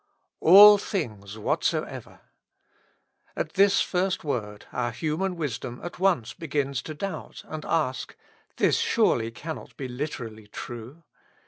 '^ 0.01 0.03
All 0.39 0.79
things 0.79 1.37
whatsoever 1.37 2.21
y 2.21 2.21
At 3.41 3.53
this 3.53 3.81
first 3.81 4.23
word 4.23 4.65
our 4.71 4.91
human 4.91 5.35
wisdom 5.35 5.79
at 5.83 5.99
once 5.99 6.33
begins 6.33 6.81
to 6.81 6.95
doubt 6.95 7.43
and 7.47 7.63
ask; 7.65 8.15
This 8.57 8.79
surely 8.79 9.29
cannot 9.29 9.77
be 9.77 9.87
literally 9.87 10.47
true? 10.47 11.03